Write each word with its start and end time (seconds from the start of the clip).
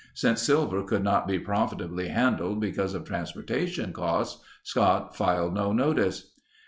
Since 0.15 0.41
silver 0.41 0.81
could 0.81 1.03
not 1.03 1.27
be 1.27 1.37
profitably 1.37 2.07
handled 2.07 2.59
because 2.59 2.95
of 2.95 3.05
transportation 3.05 3.93
costs, 3.93 4.43
Scott 4.63 5.15
filed 5.15 5.53
no 5.53 5.73
notice. 5.73 6.31